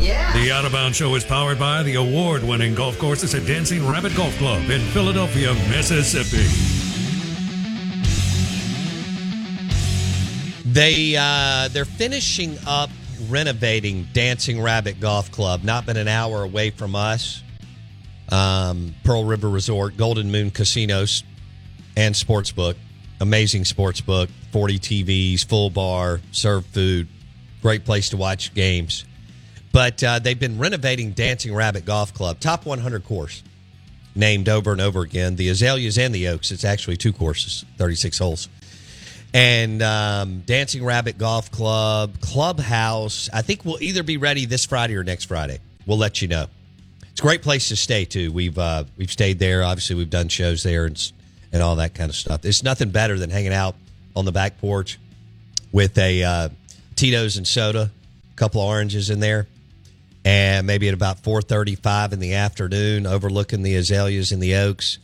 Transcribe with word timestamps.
The 0.00 0.50
Out 0.50 0.64
of 0.64 0.72
Bounds 0.72 0.96
Show 0.96 1.14
is 1.14 1.24
powered 1.24 1.58
by 1.58 1.82
the 1.82 1.96
award 1.96 2.42
winning 2.42 2.74
golf 2.74 2.98
courses 2.98 3.34
at 3.34 3.46
Dancing 3.46 3.86
Rabbit 3.86 4.16
Golf 4.16 4.34
Club 4.38 4.70
in 4.70 4.80
Philadelphia, 4.92 5.52
Mississippi. 5.68 6.46
They 10.64 11.16
uh, 11.18 11.68
they're 11.68 11.84
finishing 11.84 12.56
up 12.66 12.88
renovating 13.28 14.08
Dancing 14.14 14.62
Rabbit 14.62 15.00
Golf 15.00 15.30
Club. 15.32 15.64
Not 15.64 15.84
been 15.84 15.98
an 15.98 16.08
hour 16.08 16.44
away 16.44 16.70
from 16.70 16.96
us. 16.96 17.42
Um, 18.30 18.94
Pearl 19.04 19.24
River 19.24 19.50
Resort, 19.50 19.98
Golden 19.98 20.30
Moon 20.30 20.50
Casinos, 20.50 21.24
and 21.94 22.14
Sportsbook. 22.14 22.76
Amazing 23.20 23.64
sportsbook. 23.64 24.30
Forty 24.50 24.78
TVs, 24.78 25.44
full 25.44 25.68
bar, 25.68 26.20
serve 26.32 26.64
food. 26.66 27.06
Great 27.60 27.84
place 27.84 28.08
to 28.10 28.16
watch 28.16 28.54
games. 28.54 29.04
But 29.72 30.02
uh, 30.02 30.18
they've 30.18 30.38
been 30.38 30.58
renovating 30.58 31.12
Dancing 31.12 31.54
Rabbit 31.54 31.84
Golf 31.84 32.12
Club, 32.12 32.40
top 32.40 32.66
100 32.66 33.04
course, 33.04 33.42
named 34.14 34.48
over 34.48 34.72
and 34.72 34.80
over 34.80 35.02
again. 35.02 35.36
The 35.36 35.48
Azaleas 35.48 35.96
and 35.96 36.14
the 36.14 36.28
Oaks. 36.28 36.50
It's 36.50 36.64
actually 36.64 36.96
two 36.96 37.12
courses, 37.12 37.64
36 37.78 38.18
holes. 38.18 38.48
And 39.32 39.80
um, 39.80 40.40
Dancing 40.40 40.84
Rabbit 40.84 41.18
Golf 41.18 41.52
Club, 41.52 42.20
Clubhouse. 42.20 43.30
I 43.32 43.42
think 43.42 43.64
we'll 43.64 43.80
either 43.80 44.02
be 44.02 44.16
ready 44.16 44.44
this 44.44 44.66
Friday 44.66 44.96
or 44.96 45.04
next 45.04 45.26
Friday. 45.26 45.60
We'll 45.86 45.98
let 45.98 46.20
you 46.20 46.26
know. 46.26 46.46
It's 47.12 47.20
a 47.20 47.22
great 47.22 47.42
place 47.42 47.68
to 47.68 47.76
stay 47.76 48.04
too. 48.04 48.32
We've 48.32 48.58
uh, 48.58 48.84
we've 48.96 49.10
stayed 49.10 49.38
there. 49.38 49.62
Obviously, 49.62 49.94
we've 49.94 50.10
done 50.10 50.28
shows 50.28 50.64
there 50.64 50.84
and 50.84 51.12
and 51.52 51.62
all 51.62 51.76
that 51.76 51.94
kind 51.94 52.10
of 52.10 52.16
stuff. 52.16 52.44
It's 52.44 52.64
nothing 52.64 52.90
better 52.90 53.18
than 53.18 53.30
hanging 53.30 53.52
out 53.52 53.76
on 54.16 54.24
the 54.24 54.32
back 54.32 54.58
porch 54.58 54.98
with 55.70 55.96
a 55.98 56.24
uh, 56.24 56.48
Tito's 56.96 57.36
and 57.36 57.46
soda, 57.46 57.90
a 58.32 58.36
couple 58.36 58.60
of 58.60 58.68
oranges 58.68 59.10
in 59.10 59.20
there 59.20 59.46
and 60.24 60.66
maybe 60.66 60.88
at 60.88 60.94
about 60.94 61.22
4.35 61.22 62.12
in 62.12 62.20
the 62.20 62.34
afternoon 62.34 63.06
overlooking 63.06 63.62
the 63.62 63.76
azaleas 63.76 64.32
and 64.32 64.42
the 64.42 64.56
oaks 64.56 64.98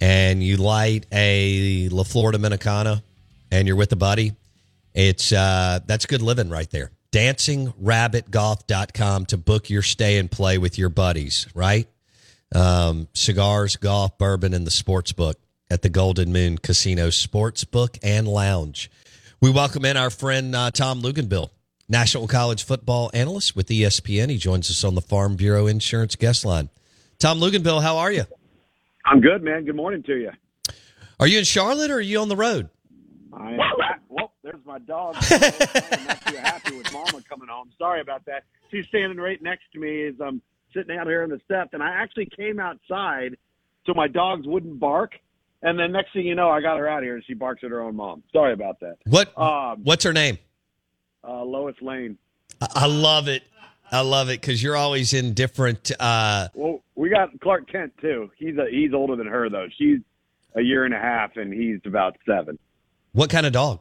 and 0.00 0.42
you 0.42 0.56
light 0.56 1.04
a 1.12 1.88
La 1.90 2.02
Flor 2.02 2.32
Dominicana 2.32 3.02
and 3.50 3.66
you're 3.66 3.76
with 3.76 3.92
a 3.92 3.96
buddy 3.96 4.32
it's 4.94 5.32
uh, 5.32 5.80
that's 5.86 6.06
good 6.06 6.22
living 6.22 6.48
right 6.48 6.70
there. 6.70 6.92
Dancingrabbitgolf.com 7.12 9.26
to 9.26 9.36
book 9.36 9.68
your 9.70 9.82
stay 9.82 10.18
and 10.18 10.30
play 10.30 10.58
with 10.58 10.78
your 10.78 10.88
buddies 10.88 11.48
right? 11.54 11.88
Um, 12.54 13.08
cigars 13.12 13.76
golf 13.76 14.16
bourbon 14.18 14.54
and 14.54 14.64
the 14.66 14.70
sports 14.70 15.12
book 15.12 15.38
at 15.68 15.82
the 15.82 15.88
golden 15.88 16.32
moon 16.32 16.58
casino 16.58 17.10
sports 17.10 17.64
book 17.64 17.98
and 18.02 18.28
lounge. 18.28 18.90
We 19.40 19.50
welcome 19.50 19.84
in 19.84 19.96
our 19.96 20.10
friend 20.10 20.54
uh, 20.54 20.70
tom 20.70 21.02
luginbill 21.02 21.50
National 21.88 22.26
College 22.26 22.64
football 22.64 23.10
analyst 23.12 23.54
with 23.54 23.68
ESPN. 23.68 24.30
He 24.30 24.38
joins 24.38 24.70
us 24.70 24.84
on 24.84 24.94
the 24.94 25.00
Farm 25.00 25.36
Bureau 25.36 25.66
Insurance 25.66 26.16
guest 26.16 26.44
line. 26.44 26.70
Tom 27.18 27.38
Luginbill, 27.38 27.82
how 27.82 27.98
are 27.98 28.10
you? 28.10 28.24
I'm 29.04 29.20
good, 29.20 29.42
man. 29.42 29.64
Good 29.64 29.76
morning 29.76 30.02
to 30.04 30.16
you. 30.16 30.30
Are 31.20 31.26
you 31.26 31.38
in 31.38 31.44
Charlotte 31.44 31.90
or 31.90 31.96
are 31.96 32.00
you 32.00 32.20
on 32.20 32.28
the 32.28 32.36
road? 32.36 32.70
I 33.32 33.52
am. 33.52 33.58
Well, 34.08 34.32
there's 34.42 34.64
my 34.64 34.78
dog. 34.78 35.16
I'm 35.20 36.06
not 36.06 36.26
too 36.26 36.36
happy 36.36 36.76
with 36.76 36.92
Mama 36.92 37.22
coming 37.28 37.48
home. 37.48 37.70
Sorry 37.78 38.00
about 38.00 38.24
that. 38.26 38.44
She's 38.70 38.86
standing 38.86 39.18
right 39.18 39.40
next 39.42 39.64
to 39.72 39.78
me 39.78 40.06
as 40.06 40.14
I'm 40.20 40.40
sitting 40.72 40.96
out 40.96 41.06
here 41.06 41.22
on 41.22 41.30
the 41.30 41.40
steps, 41.44 41.70
and 41.72 41.82
I 41.82 41.90
actually 41.90 42.28
came 42.36 42.58
outside 42.60 43.36
so 43.86 43.92
my 43.94 44.08
dogs 44.08 44.46
wouldn't 44.46 44.78
bark. 44.80 45.12
And 45.62 45.78
then 45.78 45.92
next 45.92 46.12
thing 46.12 46.26
you 46.26 46.34
know, 46.34 46.48
I 46.50 46.60
got 46.60 46.78
her 46.78 46.88
out 46.88 47.02
here, 47.02 47.14
and 47.14 47.24
she 47.24 47.34
barks 47.34 47.62
at 47.64 47.70
her 47.70 47.82
own 47.82 47.96
mom. 47.96 48.22
Sorry 48.32 48.52
about 48.52 48.80
that. 48.80 48.96
What? 49.06 49.36
Um, 49.38 49.80
what's 49.82 50.04
her 50.04 50.12
name? 50.12 50.38
Uh, 51.26 51.44
Lois 51.44 51.76
Lane. 51.80 52.18
I 52.74 52.86
love 52.86 53.28
it. 53.28 53.42
I 53.90 54.00
love 54.00 54.28
it 54.28 54.40
because 54.40 54.62
you're 54.62 54.76
always 54.76 55.12
in 55.12 55.34
different. 55.34 55.92
Uh... 55.98 56.48
Well, 56.54 56.82
we 56.94 57.10
got 57.10 57.38
Clark 57.40 57.70
Kent 57.70 57.92
too. 58.00 58.30
He's 58.36 58.56
a, 58.56 58.66
he's 58.70 58.92
older 58.92 59.16
than 59.16 59.26
her 59.26 59.48
though. 59.48 59.68
She's 59.76 60.00
a 60.54 60.62
year 60.62 60.84
and 60.84 60.94
a 60.94 60.98
half, 60.98 61.36
and 61.36 61.52
he's 61.52 61.80
about 61.84 62.16
seven. 62.26 62.58
What 63.12 63.30
kind 63.30 63.46
of 63.46 63.52
dog? 63.52 63.80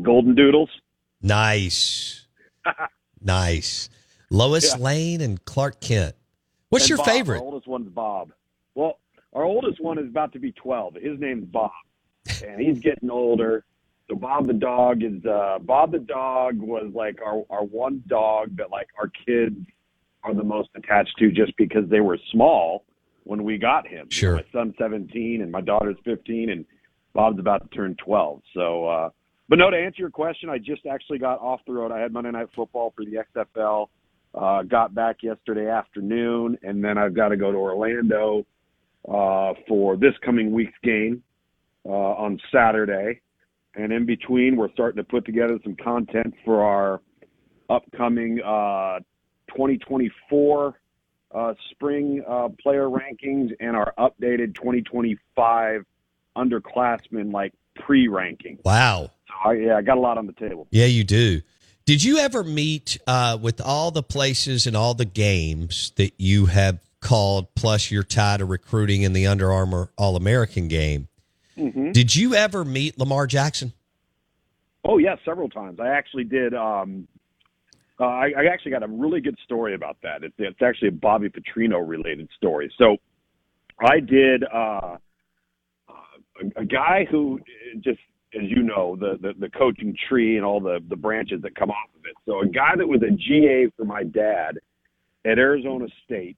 Golden 0.00 0.34
Doodles. 0.34 0.70
Nice, 1.20 2.26
nice. 3.20 3.88
Lois 4.30 4.74
yeah. 4.74 4.82
Lane 4.82 5.20
and 5.20 5.44
Clark 5.44 5.80
Kent. 5.80 6.16
What's 6.70 6.84
and 6.84 6.90
your 6.90 6.98
Bob, 6.98 7.06
favorite? 7.06 7.38
Our 7.38 7.44
oldest 7.44 7.68
one's 7.68 7.88
Bob. 7.90 8.32
Well, 8.74 8.98
our 9.34 9.44
oldest 9.44 9.80
one 9.80 9.98
is 9.98 10.06
about 10.06 10.32
to 10.32 10.38
be 10.38 10.52
twelve. 10.52 10.94
His 10.94 11.20
name's 11.20 11.44
Bob, 11.44 11.70
and 12.44 12.60
he's 12.60 12.80
getting 12.80 13.10
older. 13.10 13.64
So 14.12 14.16
Bob 14.16 14.46
the 14.46 14.52
dog 14.52 15.02
is 15.02 15.24
uh, 15.24 15.58
Bob 15.58 15.92
the 15.92 15.98
dog 15.98 16.58
was 16.58 16.92
like 16.94 17.18
our 17.24 17.44
our 17.48 17.64
one 17.64 18.02
dog 18.08 18.54
that 18.58 18.70
like 18.70 18.88
our 18.98 19.10
kids 19.26 19.56
are 20.22 20.34
the 20.34 20.44
most 20.44 20.68
attached 20.76 21.16
to 21.18 21.30
just 21.30 21.56
because 21.56 21.88
they 21.88 22.00
were 22.00 22.18
small 22.30 22.84
when 23.24 23.42
we 23.42 23.56
got 23.56 23.88
him. 23.88 24.10
Sure. 24.10 24.34
My 24.34 24.44
son's 24.52 24.74
17 24.78 25.40
and 25.40 25.50
my 25.50 25.62
daughter's 25.62 25.96
15 26.04 26.50
and 26.50 26.66
Bob's 27.14 27.38
about 27.38 27.62
to 27.62 27.74
turn 27.74 27.96
12. 28.04 28.42
So 28.52 28.86
uh 28.86 29.08
but 29.48 29.58
no 29.58 29.70
to 29.70 29.76
answer 29.78 30.00
your 30.02 30.10
question, 30.10 30.50
I 30.50 30.58
just 30.58 30.84
actually 30.84 31.18
got 31.18 31.40
off 31.40 31.60
the 31.66 31.72
road. 31.72 31.90
I 31.90 32.00
had 32.00 32.12
Monday 32.12 32.32
night 32.32 32.48
football 32.54 32.92
for 32.94 33.06
the 33.06 33.24
XFL. 33.34 33.88
Uh 34.34 34.62
got 34.64 34.94
back 34.94 35.22
yesterday 35.22 35.70
afternoon 35.70 36.58
and 36.62 36.84
then 36.84 36.98
I've 36.98 37.14
got 37.14 37.28
to 37.28 37.38
go 37.38 37.50
to 37.50 37.56
Orlando 37.56 38.44
uh 39.08 39.54
for 39.66 39.96
this 39.96 40.12
coming 40.22 40.52
week's 40.52 40.78
game 40.82 41.22
uh 41.86 41.88
on 41.88 42.38
Saturday 42.52 43.22
and 43.74 43.92
in 43.92 44.06
between, 44.06 44.56
we're 44.56 44.72
starting 44.72 44.96
to 44.96 45.04
put 45.04 45.24
together 45.24 45.58
some 45.62 45.76
content 45.76 46.34
for 46.44 46.62
our 46.62 47.00
upcoming 47.70 48.40
uh, 48.42 49.00
2024 49.48 50.78
uh, 51.34 51.54
spring 51.70 52.22
uh, 52.28 52.48
player 52.60 52.88
rankings 52.88 53.50
and 53.60 53.74
our 53.74 53.94
updated 53.98 54.54
2025 54.54 55.84
underclassmen 56.36 57.32
like 57.32 57.52
pre-ranking. 57.76 58.58
Wow. 58.64 59.10
So 59.28 59.50
I, 59.50 59.52
yeah, 59.54 59.76
I 59.76 59.82
got 59.82 59.96
a 59.96 60.00
lot 60.00 60.18
on 60.18 60.26
the 60.26 60.34
table. 60.34 60.66
Yeah, 60.70 60.86
you 60.86 61.04
do. 61.04 61.40
Did 61.84 62.04
you 62.04 62.18
ever 62.18 62.44
meet 62.44 62.98
uh, 63.06 63.38
with 63.40 63.60
all 63.60 63.90
the 63.90 64.02
places 64.02 64.66
and 64.66 64.76
all 64.76 64.94
the 64.94 65.04
games 65.04 65.92
that 65.96 66.12
you 66.18 66.46
have 66.46 66.78
called, 67.00 67.54
plus 67.54 67.90
your 67.90 68.04
tie 68.04 68.36
to 68.36 68.44
recruiting 68.44 69.02
in 69.02 69.12
the 69.14 69.26
Under 69.26 69.50
Armour 69.50 69.90
All 69.96 70.16
American 70.16 70.68
game? 70.68 71.08
Mm-hmm. 71.62 71.92
Did 71.92 72.16
you 72.16 72.34
ever 72.34 72.64
meet 72.64 72.98
Lamar 72.98 73.26
Jackson? 73.26 73.72
Oh 74.84 74.98
yeah, 74.98 75.14
several 75.24 75.48
times. 75.48 75.78
I 75.80 75.88
actually 75.88 76.24
did. 76.24 76.54
Um, 76.54 77.06
uh, 78.00 78.04
I, 78.04 78.32
I 78.36 78.44
actually 78.52 78.72
got 78.72 78.82
a 78.82 78.88
really 78.88 79.20
good 79.20 79.38
story 79.44 79.74
about 79.74 79.96
that. 80.02 80.24
It's, 80.24 80.34
it's 80.38 80.60
actually 80.60 80.88
a 80.88 80.92
Bobby 80.92 81.28
Petrino 81.28 81.86
related 81.86 82.28
story. 82.36 82.72
So 82.78 82.96
I 83.78 84.00
did 84.00 84.42
uh, 84.44 84.96
a, 85.88 86.60
a 86.60 86.64
guy 86.64 87.06
who 87.08 87.40
just, 87.80 88.00
as 88.34 88.48
you 88.48 88.62
know, 88.62 88.96
the, 88.96 89.18
the 89.20 89.34
the 89.38 89.50
coaching 89.50 89.94
tree 90.08 90.36
and 90.36 90.44
all 90.44 90.60
the 90.60 90.80
the 90.88 90.96
branches 90.96 91.42
that 91.42 91.54
come 91.54 91.70
off 91.70 91.90
of 91.96 92.04
it. 92.04 92.16
So 92.26 92.40
a 92.40 92.46
guy 92.46 92.74
that 92.76 92.88
was 92.88 93.02
a 93.02 93.10
GA 93.12 93.70
for 93.76 93.84
my 93.84 94.02
dad 94.02 94.58
at 95.24 95.38
Arizona 95.38 95.86
State 96.04 96.36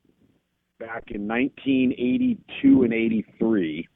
back 0.78 1.04
in 1.12 1.26
1982 1.26 2.82
and 2.82 2.92
83 2.92 3.88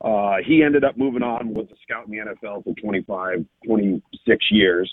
uh, 0.00 0.36
he 0.46 0.62
ended 0.62 0.84
up 0.84 0.96
moving 0.96 1.22
on, 1.22 1.54
was 1.54 1.66
a 1.72 1.76
scout 1.82 2.06
in 2.06 2.12
the 2.12 2.18
NFL 2.18 2.64
for 2.64 2.74
25, 2.74 3.44
26 3.64 4.46
years. 4.50 4.92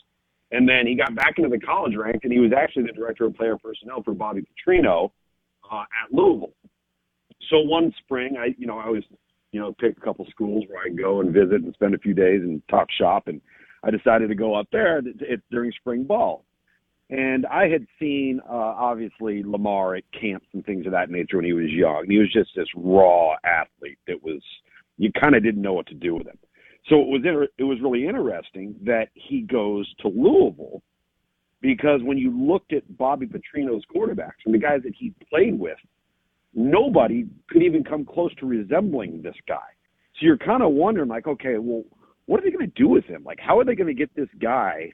And 0.52 0.70
then 0.70 0.86
he 0.86 0.96
got 0.96 1.16
back 1.16 1.36
into 1.38 1.50
the 1.50 1.60
college 1.60 1.96
ranks, 1.96 2.20
and 2.24 2.32
he 2.32 2.40
was 2.40 2.52
actually 2.56 2.84
the 2.84 2.94
director 2.94 3.26
of 3.26 3.36
player 3.36 3.58
personnel 3.58 4.04
for 4.04 4.14
Bobby 4.14 4.42
Petrino 4.42 5.12
uh, 5.70 5.82
at 5.82 6.14
Louisville. 6.14 6.54
So 7.50 7.60
one 7.60 7.94
spring, 8.04 8.38
I 8.40 8.56
you 8.58 8.68
know 8.68 8.78
I 8.78 8.90
was 8.90 9.04
you 9.52 9.60
know 9.60 9.74
pick 9.74 9.98
a 9.98 10.02
couple 10.02 10.26
schools 10.30 10.64
where 10.70 10.84
I 10.84 10.90
go 10.90 11.22
and 11.22 11.34
visit 11.34 11.64
and 11.64 11.74
spend 11.74 11.96
a 11.96 12.00
few 12.00 12.14
days 12.14 12.42
and 12.42 12.62
talk 12.70 12.88
shop, 12.92 13.28
and 13.28 13.42
I 13.84 13.92
decided 13.92 14.30
to 14.30 14.36
go 14.36 14.56
up 14.56 14.68
there 14.72 15.02
during 15.52 15.72
spring 15.74 16.04
ball. 16.04 16.46
And 17.10 17.46
I 17.48 17.68
had 17.68 17.86
seen 18.00 18.40
uh, 18.48 18.54
obviously 18.54 19.44
Lamar 19.44 19.96
at 19.96 20.04
camps 20.20 20.48
and 20.54 20.66
things 20.66 20.86
of 20.86 20.94
that 20.94 21.10
nature 21.10 21.38
when 21.38 21.46
he 21.46 21.54
was 21.54 21.70
young. 21.70 22.06
He 22.08 22.18
was 22.18 22.32
just 22.32 22.52
this 22.56 22.68
raw 22.76 23.34
athlete 23.44 24.00
that 24.08 24.24
was 24.24 24.42
you 25.04 25.12
kind 25.20 25.36
of 25.36 25.44
didn't 25.44 25.62
know 25.62 25.74
what 25.74 25.88
to 25.88 25.94
do 25.94 26.16
with 26.16 26.28
him. 26.28 26.38
So 26.90 26.96
it 27.02 27.08
was 27.08 27.22
inter- 27.26 27.48
it 27.58 27.64
was 27.64 27.80
really 27.82 28.08
interesting 28.08 28.76
that 28.84 29.10
he 29.14 29.42
goes 29.42 29.92
to 30.00 30.08
Louisville 30.08 30.82
because 31.62 32.02
when 32.04 32.18
you 32.18 32.32
looked 32.32 32.74
at 32.74 32.98
Bobby 32.98 33.26
Petrino's 33.26 33.84
quarterbacks 33.94 34.44
and 34.46 34.54
the 34.54 34.60
guys 34.60 34.82
that 34.84 34.94
he 34.98 35.14
played 35.30 35.58
with, 35.58 35.78
nobody 36.54 37.26
could 37.50 37.64
even 37.64 37.84
come 37.84 38.06
close 38.06 38.34
to 38.36 38.46
resembling 38.46 39.22
this 39.22 39.36
guy. 39.48 39.58
So 40.16 40.26
you're 40.26 40.38
kind 40.38 40.62
of 40.62 40.72
wondering, 40.72 41.10
like, 41.10 41.26
okay, 41.28 41.58
well, 41.58 41.84
what 42.26 42.40
are 42.40 42.44
they 42.44 42.52
going 42.52 42.70
to 42.70 42.82
do 42.82 42.88
with 42.88 43.06
him? 43.06 43.24
Like, 43.24 43.40
how 43.40 43.60
are 43.60 43.66
they 43.66 43.76
going 43.76 43.88
to 43.88 43.94
get 43.94 44.14
this 44.16 44.28
guy 44.42 44.92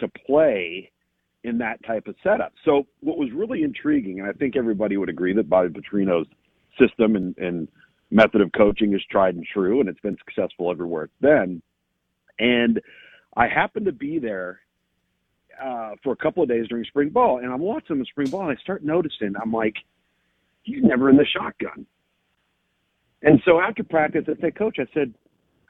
to 0.00 0.08
play 0.26 0.90
in 1.44 1.58
that 1.58 1.84
type 1.86 2.06
of 2.06 2.16
setup? 2.22 2.52
So 2.64 2.86
what 3.00 3.18
was 3.18 3.28
really 3.34 3.62
intriguing, 3.62 4.18
and 4.18 4.28
I 4.28 4.32
think 4.32 4.56
everybody 4.56 4.96
would 4.96 5.08
agree 5.08 5.34
that 5.34 5.48
Bobby 5.48 5.68
Petrino's 5.68 6.26
system 6.78 7.16
and, 7.16 7.36
and 7.38 7.68
method 8.10 8.40
of 8.40 8.50
coaching 8.52 8.94
is 8.94 9.02
tried 9.10 9.34
and 9.34 9.44
true, 9.52 9.80
and 9.80 9.88
it's 9.88 10.00
been 10.00 10.16
successful 10.24 10.70
everywhere 10.70 11.04
it's 11.04 11.20
been. 11.20 11.62
And 12.38 12.80
I 13.36 13.48
happened 13.48 13.86
to 13.86 13.92
be 13.92 14.18
there 14.18 14.60
uh, 15.62 15.92
for 16.02 16.12
a 16.12 16.16
couple 16.16 16.42
of 16.42 16.48
days 16.48 16.66
during 16.68 16.84
spring 16.84 17.10
ball, 17.10 17.38
and 17.38 17.52
I'm 17.52 17.60
watching 17.60 17.98
the 17.98 18.06
spring 18.06 18.30
ball, 18.30 18.48
and 18.48 18.56
I 18.56 18.60
start 18.60 18.84
noticing, 18.84 19.34
I'm 19.40 19.52
like, 19.52 19.74
he's 20.62 20.82
never 20.82 21.10
in 21.10 21.16
the 21.16 21.26
shotgun. 21.26 21.86
And 23.22 23.40
so 23.44 23.60
after 23.60 23.82
practice, 23.82 24.24
I 24.28 24.40
said, 24.40 24.56
Coach, 24.56 24.76
I 24.78 24.86
said, 24.94 25.12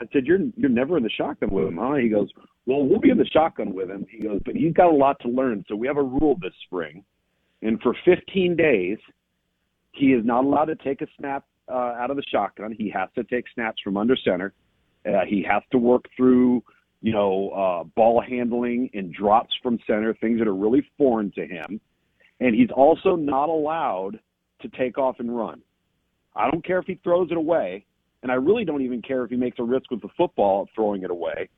I 0.01 0.05
said, 0.13 0.27
you're 0.27 0.39
you're 0.57 0.71
never 0.71 0.97
in 0.97 1.03
the 1.03 1.11
shotgun 1.11 1.51
with 1.51 1.67
him, 1.67 1.79
huh? 1.79 1.95
He 1.95 2.09
goes, 2.09 2.29
well, 2.67 2.85
we'll 2.85 3.01
be 3.01 3.11
in 3.11 3.19
the 3.19 3.27
shotgun 3.27 3.75
with 3.75 3.91
him. 3.91 4.07
He 4.11 4.23
goes, 4.23 4.41
but 4.45 4.55
he's 4.55 4.75
got 4.75 4.93
a 4.93 4.95
lot 4.95 5.19
to 5.23 5.29
learn. 5.29 5.65
So 5.69 5.75
we 5.75 5.87
have 5.87 5.97
a 5.97 6.03
rule 6.03 6.37
this 6.41 6.53
spring, 6.67 7.03
and 7.63 7.81
for 7.81 7.97
15 8.05 8.57
days, 8.57 8.99
he 9.93 10.13
is 10.13 10.25
not 10.25 10.45
allowed 10.45 10.67
to 10.67 10.77
take 10.77 11.03
a 11.03 11.07
snap 11.19 11.45
uh, 11.69 11.95
out 11.99 12.11
of 12.11 12.17
the 12.17 12.23
shotgun. 12.31 12.75
He 12.77 12.91
has 12.91 13.09
to 13.15 13.25
take 13.25 13.45
snaps 13.55 13.81
from 13.83 13.97
under 13.97 14.17
center. 14.17 14.53
Uh, 15.07 15.25
he 15.27 15.45
has 15.49 15.63
to 15.73 15.79
work 15.79 16.05
through, 16.17 16.63
you 17.03 17.13
know, 17.13 17.51
uh, 17.51 17.85
ball 17.85 18.23
handling 18.27 18.91
and 18.95 19.13
drops 19.13 19.55
from 19.63 19.79
center, 19.87 20.15
things 20.15 20.39
that 20.39 20.49
are 20.49 20.55
really 20.55 20.87
foreign 20.97 21.31
to 21.33 21.47
him. 21.47 21.81
And 22.41 22.55
he's 22.55 22.71
also 22.75 23.17
not 23.17 23.49
allowed 23.49 24.21
to 24.63 24.69
take 24.69 24.99
off 24.99 25.17
and 25.19 25.37
run. 25.37 25.63
I 26.35 26.51
don't 26.51 26.65
care 26.65 26.79
if 26.79 26.87
he 26.87 27.01
throws 27.03 27.31
it 27.31 27.37
away, 27.37 27.85
and 28.23 28.31
I 28.31 28.37
really 28.37 28.65
don't 28.65 28.83
even 28.83 29.03
care 29.03 29.25
if 29.25 29.31
he 29.31 29.37
makes 29.37 29.59
a 29.59 29.65
risk 29.65 29.91
with 29.91 30.03
the 30.03 30.09
football 30.17 30.69
throwing 30.75 31.03
it 31.03 31.11
away. 31.11 31.49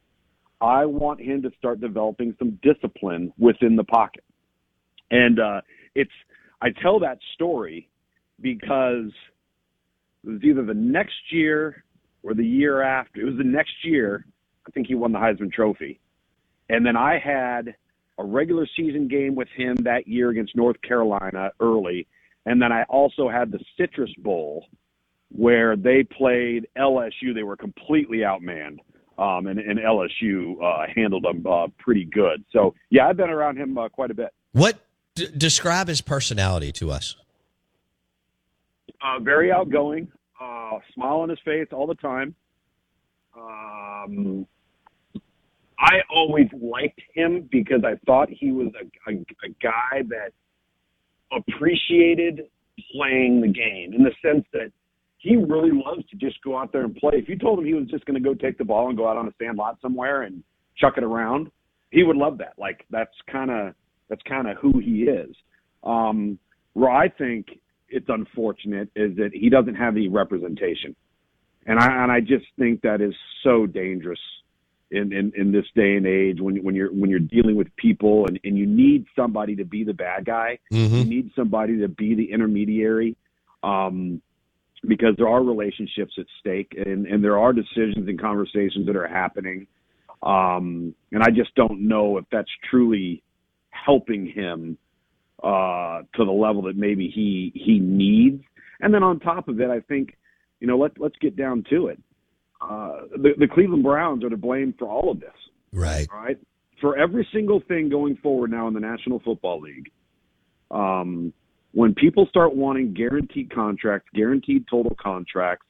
I 0.60 0.86
want 0.86 1.20
him 1.20 1.42
to 1.42 1.50
start 1.58 1.80
developing 1.80 2.34
some 2.38 2.58
discipline 2.62 3.32
within 3.38 3.76
the 3.76 3.84
pocket. 3.84 4.24
And 5.10 5.40
uh, 5.40 5.60
it's 5.94 6.10
I 6.62 6.68
tell 6.82 7.00
that 7.00 7.18
story 7.34 7.89
because 8.40 9.12
it 10.24 10.30
was 10.30 10.42
either 10.42 10.64
the 10.64 10.74
next 10.74 11.30
year 11.30 11.84
or 12.22 12.34
the 12.34 12.46
year 12.46 12.82
after. 12.82 13.20
It 13.20 13.24
was 13.24 13.38
the 13.38 13.44
next 13.44 13.84
year. 13.84 14.24
I 14.66 14.70
think 14.70 14.86
he 14.86 14.94
won 14.94 15.12
the 15.12 15.18
Heisman 15.18 15.52
Trophy. 15.52 16.00
And 16.68 16.84
then 16.84 16.96
I 16.96 17.18
had 17.18 17.74
a 18.18 18.24
regular 18.24 18.66
season 18.76 19.08
game 19.08 19.34
with 19.34 19.48
him 19.56 19.76
that 19.82 20.06
year 20.06 20.30
against 20.30 20.54
North 20.54 20.80
Carolina 20.82 21.50
early. 21.60 22.06
And 22.46 22.60
then 22.60 22.72
I 22.72 22.84
also 22.84 23.28
had 23.28 23.50
the 23.50 23.58
Citrus 23.76 24.12
Bowl 24.18 24.66
where 25.30 25.76
they 25.76 26.02
played 26.02 26.68
LSU. 26.76 27.34
They 27.34 27.42
were 27.42 27.56
completely 27.56 28.18
outmanned. 28.18 28.78
Um, 29.18 29.46
and, 29.46 29.58
and 29.58 29.78
LSU 29.78 30.62
uh, 30.62 30.86
handled 30.94 31.24
them 31.24 31.46
uh, 31.46 31.66
pretty 31.78 32.06
good. 32.06 32.42
So, 32.52 32.74
yeah, 32.88 33.06
I've 33.06 33.18
been 33.18 33.28
around 33.28 33.58
him 33.58 33.76
uh, 33.76 33.88
quite 33.90 34.10
a 34.10 34.14
bit. 34.14 34.30
What 34.52 34.78
d- 35.14 35.28
describe 35.36 35.88
his 35.88 36.00
personality 36.00 36.72
to 36.72 36.90
us? 36.90 37.16
Uh, 39.02 39.18
very 39.18 39.50
outgoing, 39.50 40.08
uh, 40.40 40.78
smile 40.94 41.20
on 41.20 41.28
his 41.28 41.38
face 41.44 41.68
all 41.72 41.86
the 41.86 41.94
time. 41.94 42.34
Um, 43.36 44.46
I 45.78 46.00
always 46.14 46.48
liked 46.60 47.00
him 47.14 47.48
because 47.50 47.80
I 47.84 47.94
thought 48.04 48.28
he 48.28 48.52
was 48.52 48.68
a, 48.78 49.10
a, 49.10 49.14
a 49.14 49.48
guy 49.62 50.02
that 50.08 50.32
appreciated 51.32 52.42
playing 52.92 53.40
the 53.40 53.48
game 53.48 53.94
in 53.94 54.02
the 54.02 54.12
sense 54.22 54.44
that 54.52 54.70
he 55.18 55.36
really 55.36 55.70
loves 55.72 56.06
to 56.10 56.16
just 56.16 56.42
go 56.42 56.58
out 56.58 56.72
there 56.72 56.84
and 56.84 56.94
play. 56.96 57.12
If 57.14 57.28
you 57.28 57.38
told 57.38 57.58
him 57.58 57.64
he 57.64 57.74
was 57.74 57.86
just 57.88 58.04
going 58.04 58.22
to 58.22 58.26
go 58.26 58.34
take 58.34 58.58
the 58.58 58.64
ball 58.64 58.88
and 58.88 58.96
go 58.96 59.08
out 59.08 59.16
on 59.16 59.28
a 59.28 59.32
sand 59.40 59.58
lot 59.58 59.78
somewhere 59.80 60.22
and 60.22 60.42
chuck 60.76 60.94
it 60.96 61.04
around, 61.04 61.50
he 61.90 62.02
would 62.02 62.16
love 62.16 62.38
that. 62.38 62.54
Like 62.58 62.84
that's 62.90 63.14
kind 63.30 63.50
of 63.50 63.74
that's 64.08 64.22
kind 64.22 64.48
of 64.48 64.56
who 64.58 64.78
he 64.78 65.02
is. 65.02 65.34
Um, 65.84 66.38
where 66.72 66.90
I 66.90 67.08
think 67.08 67.46
it's 67.90 68.08
unfortunate 68.08 68.88
is 68.96 69.16
that 69.16 69.30
he 69.32 69.50
doesn't 69.50 69.74
have 69.74 69.96
any 69.96 70.08
representation, 70.08 70.96
and 71.66 71.78
I 71.78 72.02
and 72.02 72.10
I 72.10 72.20
just 72.20 72.46
think 72.58 72.82
that 72.82 73.00
is 73.00 73.14
so 73.42 73.66
dangerous 73.66 74.20
in, 74.90 75.12
in, 75.12 75.32
in 75.36 75.52
this 75.52 75.66
day 75.74 75.94
and 75.96 76.06
age 76.06 76.40
when 76.40 76.56
when 76.64 76.74
you're 76.74 76.92
when 76.92 77.10
you're 77.10 77.20
dealing 77.20 77.56
with 77.56 77.68
people 77.76 78.26
and, 78.26 78.40
and 78.44 78.58
you 78.58 78.66
need 78.66 79.06
somebody 79.14 79.56
to 79.56 79.64
be 79.64 79.84
the 79.84 79.94
bad 79.94 80.24
guy, 80.24 80.58
mm-hmm. 80.72 80.94
you 80.94 81.04
need 81.04 81.30
somebody 81.36 81.78
to 81.78 81.88
be 81.88 82.14
the 82.14 82.32
intermediary, 82.32 83.16
um, 83.62 84.20
because 84.86 85.14
there 85.16 85.28
are 85.28 85.42
relationships 85.42 86.12
at 86.18 86.26
stake 86.40 86.74
and 86.76 87.06
and 87.06 87.22
there 87.22 87.38
are 87.38 87.52
decisions 87.52 88.08
and 88.08 88.20
conversations 88.20 88.86
that 88.86 88.96
are 88.96 89.08
happening, 89.08 89.66
um, 90.22 90.94
and 91.12 91.22
I 91.22 91.30
just 91.30 91.54
don't 91.54 91.86
know 91.86 92.18
if 92.18 92.24
that's 92.32 92.50
truly 92.68 93.22
helping 93.70 94.26
him 94.26 94.76
uh, 95.42 96.02
to 96.14 96.24
the 96.24 96.32
level 96.32 96.62
that 96.62 96.76
maybe 96.76 97.08
he 97.08 97.52
he 97.54 97.78
needs. 97.78 98.42
And 98.80 98.92
then 98.94 99.02
on 99.02 99.20
top 99.20 99.48
of 99.48 99.60
it, 99.60 99.70
I 99.70 99.80
think, 99.80 100.16
you 100.60 100.66
know, 100.66 100.78
let 100.78 100.92
let's 100.98 101.16
get 101.20 101.36
down 101.36 101.64
to 101.70 101.88
it. 101.88 102.00
Uh, 102.60 103.02
the, 103.12 103.30
the 103.38 103.48
Cleveland 103.48 103.82
Browns 103.82 104.22
are 104.22 104.30
to 104.30 104.36
blame 104.36 104.74
for 104.78 104.88
all 104.88 105.10
of 105.10 105.20
this. 105.20 105.30
Right. 105.72 106.06
Right. 106.12 106.38
For 106.80 106.96
every 106.96 107.26
single 107.32 107.60
thing 107.68 107.88
going 107.88 108.16
forward 108.16 108.50
now 108.50 108.68
in 108.68 108.74
the 108.74 108.80
National 108.80 109.20
Football 109.20 109.60
League, 109.60 109.90
um, 110.70 111.32
when 111.72 111.94
people 111.94 112.26
start 112.26 112.54
wanting 112.54 112.94
guaranteed 112.94 113.52
contracts, 113.54 114.08
guaranteed 114.14 114.64
total 114.68 114.96
contracts 115.00 115.66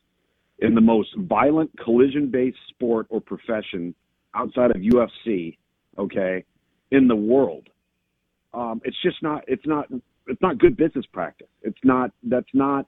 in 0.60 0.74
the 0.74 0.80
most 0.80 1.08
violent 1.16 1.70
collision 1.82 2.30
based 2.30 2.58
sport 2.68 3.06
or 3.08 3.20
profession 3.20 3.94
outside 4.34 4.70
of 4.70 4.76
UFC, 4.76 5.56
okay, 5.98 6.44
in 6.90 7.08
the 7.08 7.16
world, 7.16 7.68
um, 8.52 8.80
it's 8.84 8.96
just 9.02 9.22
not 9.22 9.44
it's 9.46 9.66
not 9.66 9.86
it's 10.26 10.42
not 10.42 10.58
good 10.58 10.76
business 10.76 11.06
practice. 11.12 11.48
It's 11.62 11.78
not 11.84 12.10
that's 12.22 12.52
not 12.54 12.86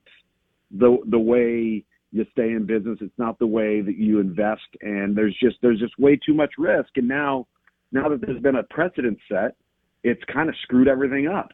the 0.70 0.98
the 1.06 1.18
way 1.18 1.84
you 2.10 2.26
stay 2.32 2.50
in 2.50 2.66
business. 2.66 2.98
It's 3.00 3.18
not 3.18 3.38
the 3.38 3.46
way 3.46 3.80
that 3.80 3.96
you 3.96 4.20
invest, 4.20 4.62
and 4.80 5.16
there's 5.16 5.36
just 5.40 5.56
there's 5.62 5.80
just 5.80 5.98
way 5.98 6.16
too 6.16 6.34
much 6.34 6.52
risk. 6.58 6.90
And 6.96 7.08
now 7.08 7.46
now 7.90 8.08
that 8.08 8.20
there's 8.20 8.40
been 8.40 8.56
a 8.56 8.62
precedent 8.62 9.18
set, 9.28 9.56
it's 10.02 10.22
kind 10.32 10.48
of 10.48 10.54
screwed 10.62 10.88
everything 10.88 11.28
up. 11.28 11.52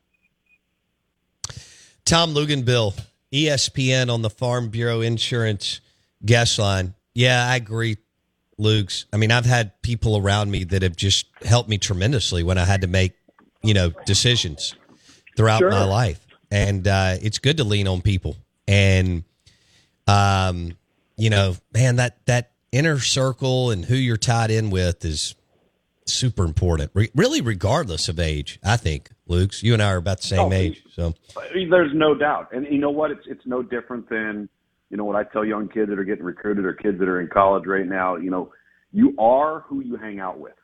Tom 2.05 2.35
Luginbill, 2.35 2.99
ESPN 3.33 4.13
on 4.13 4.23
the 4.23 4.31
Farm 4.31 4.69
Bureau 4.69 5.01
Insurance 5.01 5.81
guest 6.25 6.59
line. 6.59 6.95
Yeah, 7.15 7.47
I 7.47 7.57
agree, 7.57 7.99
Luke's. 8.57 9.07
I 9.13 9.17
mean, 9.17 9.31
I've 9.31 9.45
had 9.45 9.81
people 9.83 10.17
around 10.17 10.51
me 10.51 10.65
that 10.65 10.83
have 10.83 10.97
just 10.97 11.27
helped 11.45 11.69
me 11.69 11.79
tremendously 11.79 12.43
when 12.43 12.57
I 12.57 12.65
had 12.65 12.81
to 12.81 12.87
make 12.87 13.18
you 13.63 13.75
know, 13.75 13.91
decisions 14.07 14.75
throughout 15.37 15.59
sure. 15.59 15.71
my 15.71 15.85
life. 15.85 16.27
And 16.51 16.87
uh, 16.87 17.17
it's 17.21 17.39
good 17.39 17.59
to 17.59 17.65
lean 17.65 17.87
on 17.87 18.01
people. 18.01 18.37
And, 18.67 19.25
um, 20.07 20.73
you 21.17 21.31
know, 21.31 21.57
man, 21.73 21.97
that, 21.97 22.25
that 22.27 22.53
inner 22.73 22.99
circle 22.99 23.71
and 23.71 23.85
who 23.85 23.97
you're 23.97 24.17
tied 24.17 24.51
in 24.51 24.71
with 24.71 25.05
is 25.05 25.35
super 26.07 26.45
important, 26.45 26.91
Re- 26.95 27.11
really, 27.15 27.41
regardless 27.41 28.09
of 28.09 28.19
age. 28.19 28.59
I 28.65 28.77
think, 28.77 29.11
Luke's, 29.27 29.63
you 29.63 29.75
and 29.75 29.83
I 29.83 29.93
are 29.93 29.99
about 29.99 30.23
the 30.23 30.27
same 30.27 30.41
oh, 30.41 30.53
age. 30.53 30.83
So 30.95 31.15
there's 31.71 31.93
no 31.95 32.15
doubt. 32.15 32.49
And 32.53 32.67
you 32.71 32.79
know 32.79 32.91
what? 32.91 33.11
It's, 33.11 33.27
it's 33.27 33.45
no 33.45 33.63
different 33.63 34.09
than, 34.09 34.49
you 34.89 34.97
know, 34.97 35.05
what 35.05 35.17
I 35.17 35.25
tell 35.25 35.45
young 35.45 35.69
kids 35.69 35.91
that 35.91 35.99
are 35.99 36.05
getting 36.05 36.25
recruited 36.25 36.65
or 36.65 36.73
kids 36.73 36.99
that 36.99 37.09
are 37.09 37.21
in 37.21 37.29
college 37.29 37.67
right 37.67 37.87
now, 37.87 38.17
you 38.17 38.31
know, 38.31 38.53
you 38.91 39.15
are 39.19 39.61
who 39.61 39.81
you 39.81 39.97
hang 39.97 40.19
out 40.19 40.39
with. 40.39 40.55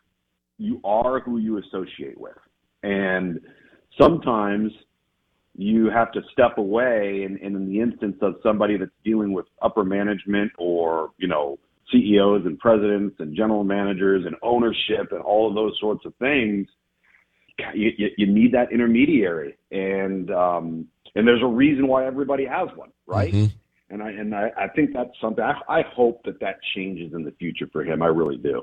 You 0.57 0.81
are 0.83 1.21
who 1.21 1.37
you 1.37 1.59
associate 1.59 2.19
with. 2.19 2.39
And 2.85 3.41
sometimes 3.99 4.73
you 5.57 5.89
have 5.91 6.13
to 6.13 6.21
step 6.33 6.59
away 6.59 7.23
and, 7.25 7.39
and 7.41 7.57
in 7.57 7.69
the 7.69 7.81
instance 7.81 8.17
of 8.21 8.35
somebody 8.43 8.77
that's 8.77 8.91
dealing 9.05 9.33
with 9.33 9.47
upper 9.63 9.85
management 9.85 10.53
or, 10.59 11.11
you 11.17 11.29
know, 11.29 11.59
CEOs 11.93 12.45
and 12.45 12.59
presidents 12.59 13.17
and 13.21 13.37
general 13.37 13.65
managers 13.65 14.25
and 14.27 14.37
ownership 14.43 15.13
and 15.13 15.23
all 15.23 15.49
of 15.49 15.55
those 15.55 15.77
sorts 15.81 16.05
of 16.05 16.15
things, 16.17 16.67
you, 17.75 18.11
you 18.17 18.27
need 18.27 18.53
that 18.53 18.73
intermediary, 18.73 19.57
and 19.71 20.31
um, 20.33 20.87
and 21.15 21.27
there's 21.27 21.43
a 21.43 21.47
reason 21.47 21.87
why 21.87 22.05
everybody 22.05 22.45
has 22.47 22.69
one, 22.75 22.91
right? 23.07 23.33
Mm-hmm. 23.33 23.55
And 23.91 24.03
I 24.03 24.11
and 24.11 24.35
I, 24.35 24.51
I 24.59 24.69
think 24.69 24.91
that's 24.93 25.11
something 25.21 25.45
I, 25.45 25.61
I 25.69 25.83
hope 25.95 26.25
that 26.25 26.41
that 26.41 26.57
changes 26.75 27.13
in 27.15 27.23
the 27.23 27.31
future 27.33 27.69
for 27.73 27.85
him. 27.85 28.03
I 28.03 28.07
really 28.07 28.39
do. 28.39 28.63